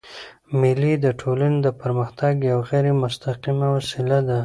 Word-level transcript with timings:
مېلې 0.59 0.93
د 1.05 1.07
ټولني 1.21 1.57
د 1.65 1.67
پرمختګ 1.81 2.33
یوه 2.51 2.63
غیري 2.71 2.93
مستقیمه 3.03 3.67
وسیله 3.75 4.19
ده. 4.27 4.37